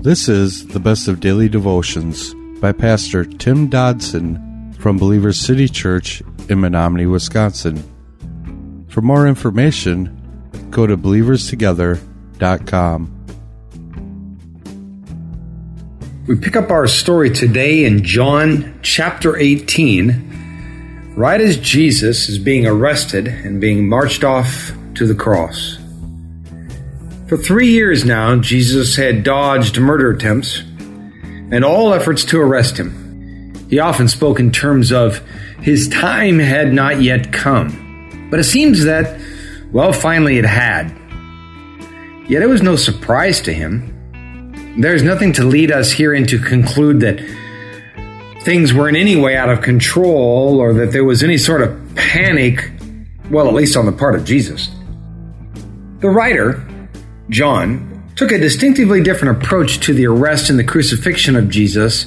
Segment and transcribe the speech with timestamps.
[0.00, 6.22] This is the best of daily devotions by Pastor Tim Dodson from Believers City Church
[6.48, 7.82] in Menominee, Wisconsin.
[8.90, 10.14] For more information,
[10.70, 13.14] go to believerstogether.com.
[16.28, 22.68] We pick up our story today in John chapter 18, right as Jesus is being
[22.68, 25.76] arrested and being marched off to the cross.
[27.28, 33.54] For three years now, Jesus had dodged murder attempts and all efforts to arrest him.
[33.68, 35.18] He often spoke in terms of
[35.60, 38.28] his time had not yet come.
[38.30, 39.20] But it seems that,
[39.72, 40.88] well, finally it had.
[42.30, 44.80] Yet it was no surprise to him.
[44.80, 47.20] There's nothing to lead us herein to conclude that
[48.42, 51.94] things were in any way out of control or that there was any sort of
[51.94, 52.70] panic,
[53.30, 54.70] well, at least on the part of Jesus.
[56.00, 56.64] The writer,
[57.30, 62.06] John, took a distinctively different approach to the arrest and the crucifixion of Jesus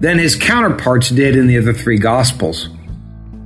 [0.00, 2.68] than his counterparts did in the other three Gospels.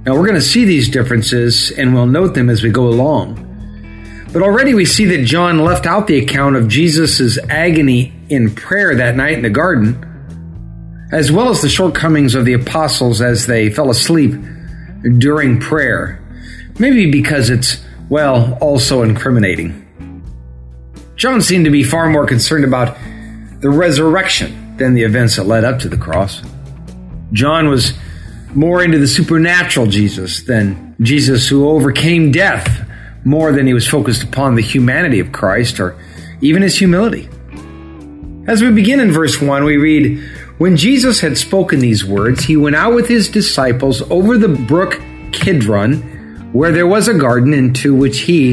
[0.04, 3.42] Now, we're going to see these differences and we'll note them as we go along.
[4.32, 8.94] But already we see that John left out the account of Jesus' agony in prayer
[8.94, 13.70] that night in the garden, as well as the shortcomings of the apostles as they
[13.70, 14.32] fell asleep
[15.18, 16.22] during prayer.
[16.78, 19.85] Maybe because it's, well, also incriminating.
[21.16, 22.96] John seemed to be far more concerned about
[23.60, 26.42] the resurrection than the events that led up to the cross.
[27.32, 27.94] John was
[28.54, 32.86] more into the supernatural Jesus than Jesus who overcame death
[33.24, 35.98] more than he was focused upon the humanity of Christ or
[36.40, 37.28] even his humility.
[38.46, 40.18] As we begin in verse 1, we read,
[40.58, 45.00] When Jesus had spoken these words, he went out with his disciples over the brook
[45.32, 48.52] Kidron, where there was a garden into which he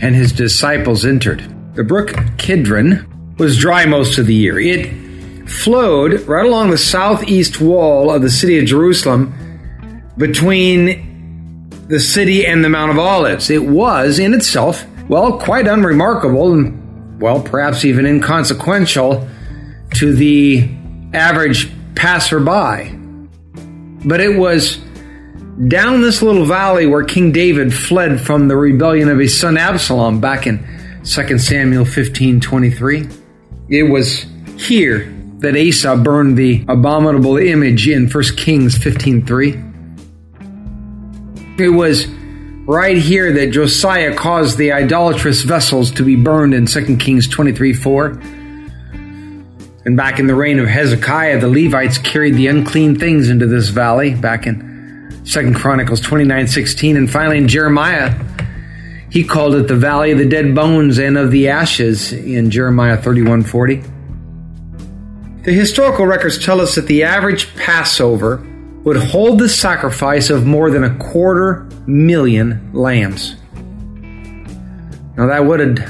[0.00, 1.42] and his disciples entered.
[1.74, 4.58] The brook Kidron was dry most of the year.
[4.58, 9.32] It flowed right along the southeast wall of the city of Jerusalem
[10.18, 13.50] between the city and the Mount of Olives.
[13.50, 19.28] It was in itself, well, quite unremarkable and, well, perhaps even inconsequential
[19.94, 20.68] to the
[21.14, 22.96] average passerby.
[24.04, 24.76] But it was
[25.68, 30.20] down this little valley where King David fled from the rebellion of his son Absalom
[30.20, 30.66] back in
[31.10, 33.08] 2 Samuel 15 23.
[33.68, 34.26] It was
[34.56, 39.64] here that Asa burned the abominable image in 1 Kings 15 3.
[41.58, 46.96] It was right here that Josiah caused the idolatrous vessels to be burned in 2
[46.98, 48.06] Kings 23 4.
[49.84, 53.70] And back in the reign of Hezekiah, the Levites carried the unclean things into this
[53.70, 56.96] valley back in 2 Chronicles 29 16.
[56.96, 58.14] And finally in Jeremiah,
[59.10, 62.96] he called it the valley of the dead bones and of the ashes in Jeremiah
[62.96, 63.82] 31:40.
[65.42, 68.46] The historical records tell us that the average Passover
[68.84, 73.36] would hold the sacrifice of more than a quarter million lambs.
[75.16, 75.84] Now, that would,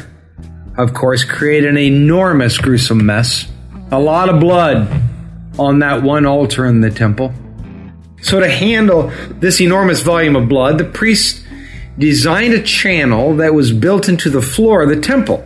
[0.76, 3.46] of course, create an enormous, gruesome mess.
[3.92, 4.88] A lot of blood
[5.58, 7.32] on that one altar in the temple.
[8.22, 11.44] So, to handle this enormous volume of blood, the priests
[11.98, 15.44] designed a channel that was built into the floor of the temple.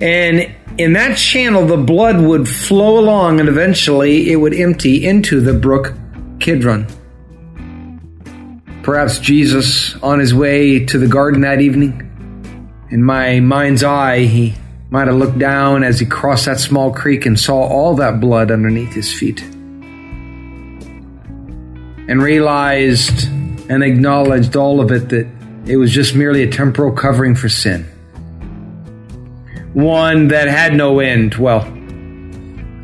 [0.00, 5.40] And in that channel, the blood would flow along and eventually it would empty into
[5.40, 5.94] the brook
[6.38, 6.86] Kidron.
[8.82, 12.02] Perhaps Jesus, on his way to the garden that evening,
[12.90, 14.54] in my mind's eye, he
[14.90, 18.50] might have looked down as he crossed that small creek and saw all that blood
[18.50, 19.42] underneath his feet.
[22.08, 23.28] And realized
[23.68, 25.26] and acknowledged all of it that
[25.66, 27.84] it was just merely a temporal covering for sin.
[29.72, 31.62] One that had no end, well,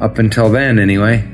[0.02, 1.28] up until then anyway.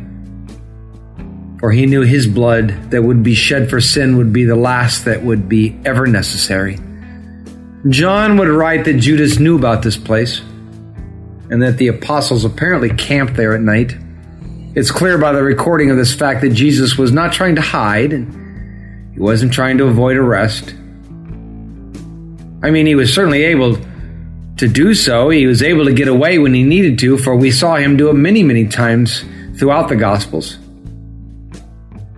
[1.58, 5.06] For he knew his blood that would be shed for sin would be the last
[5.06, 6.78] that would be ever necessary.
[7.88, 10.40] John would write that Judas knew about this place
[11.50, 13.96] and that the apostles apparently camped there at night.
[14.74, 18.12] It's clear by the recording of this fact that Jesus was not trying to hide
[18.12, 18.47] and
[19.18, 20.68] he wasn't trying to avoid arrest.
[22.62, 23.76] I mean, he was certainly able
[24.58, 25.28] to do so.
[25.30, 28.10] He was able to get away when he needed to, for we saw him do
[28.10, 29.24] it many, many times
[29.56, 30.58] throughout the Gospels.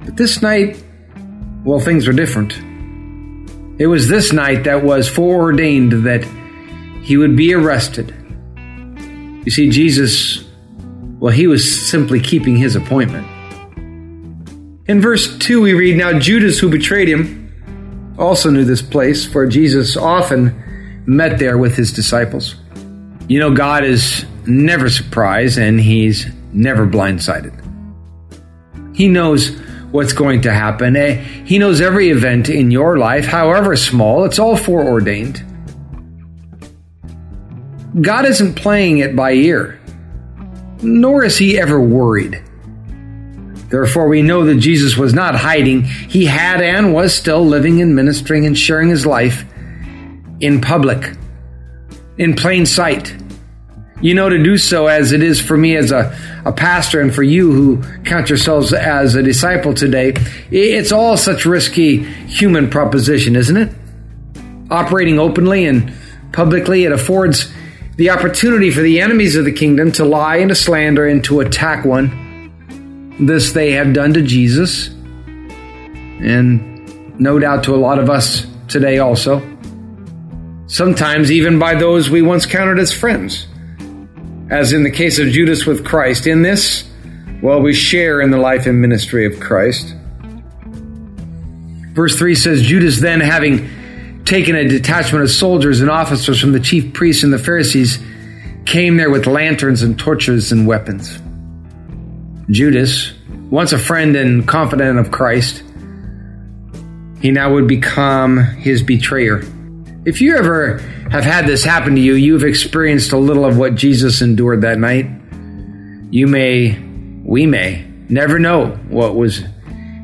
[0.05, 0.85] But this night,
[1.65, 2.53] well, things were different.
[3.81, 6.23] It was this night that was foreordained that
[7.03, 8.15] he would be arrested.
[9.47, 10.45] You see, Jesus,
[11.19, 13.27] well, he was simply keeping his appointment.
[14.91, 19.47] In verse 2, we read Now Judas, who betrayed him, also knew this place, for
[19.47, 22.57] Jesus often met there with his disciples.
[23.29, 27.55] You know, God is never surprised and he's never blindsided.
[28.93, 29.57] He knows
[29.93, 30.97] what's going to happen.
[30.97, 35.41] Eh, he knows every event in your life, however small, it's all foreordained.
[38.03, 39.81] God isn't playing it by ear,
[40.83, 42.43] nor is he ever worried.
[43.71, 45.85] Therefore, we know that Jesus was not hiding.
[45.85, 49.45] He had and was still living and ministering and sharing his life
[50.41, 51.15] in public,
[52.19, 53.15] in plain sight.
[54.03, 57.15] You know, to do so as it is for me as a, a pastor and
[57.15, 60.15] for you who count yourselves as a disciple today,
[60.51, 63.73] it's all such risky human proposition, isn't it?
[64.71, 65.93] Operating openly and
[66.33, 67.53] publicly, it affords
[67.97, 71.41] the opportunity for the enemies of the kingdom to lie and to slander and to
[71.41, 72.20] attack one
[73.21, 74.89] this they have done to Jesus,
[76.23, 79.43] and no doubt to a lot of us today also.
[80.67, 83.47] Sometimes even by those we once counted as friends,
[84.51, 86.27] as in the case of Judas with Christ.
[86.27, 86.89] In this,
[87.43, 89.95] well, we share in the life and ministry of Christ.
[91.93, 96.61] Verse 3 says, Judas then, having taken a detachment of soldiers and officers from the
[96.61, 97.99] chief priests and the Pharisees,
[98.65, 101.19] came there with lanterns and torches and weapons.
[102.51, 103.13] Judas,
[103.51, 105.63] once a friend and confidant of Christ,
[107.21, 109.43] he now would become his betrayer.
[110.05, 110.79] If you ever
[111.11, 114.79] have had this happen to you, you've experienced a little of what Jesus endured that
[114.79, 115.07] night.
[116.11, 116.79] You may,
[117.23, 119.45] we may, never know what was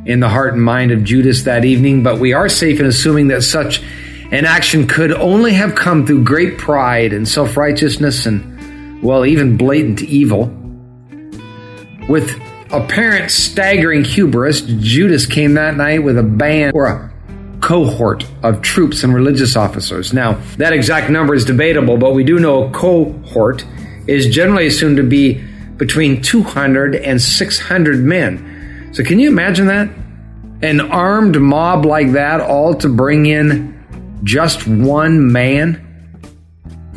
[0.04, 3.28] in the heart and mind of Judas that evening, but we are safe in assuming
[3.28, 3.80] that such
[4.30, 9.56] an action could only have come through great pride and self righteousness and, well, even
[9.56, 10.54] blatant evil.
[12.08, 17.12] With apparent staggering hubris, Judas came that night with a band or a
[17.60, 20.12] cohort of troops and religious officers.
[20.12, 23.64] Now, that exact number is debatable, but we do know a cohort
[24.06, 25.42] is generally assumed to be
[25.76, 28.90] between 200 and 600 men.
[28.92, 29.88] So, can you imagine that?
[30.62, 35.82] An armed mob like that, all to bring in just one man?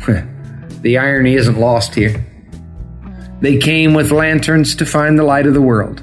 [0.82, 2.24] the irony isn't lost here.
[3.40, 6.02] They came with lanterns to find the light of the world.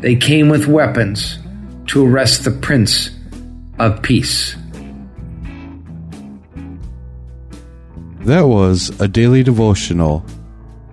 [0.00, 1.38] They came with weapons
[1.86, 3.10] to arrest the Prince
[3.78, 4.56] of Peace.
[8.20, 10.24] That was a daily devotional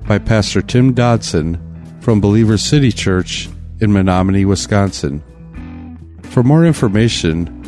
[0.07, 1.59] by Pastor Tim Dodson
[1.99, 3.49] from Believer City Church
[3.81, 5.23] in Menominee, Wisconsin.
[6.23, 7.63] For more information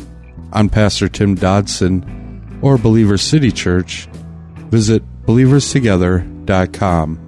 [0.52, 4.06] on Pastor Tim Dodson or Believer City Church,
[4.70, 7.25] visit believerstogether.com.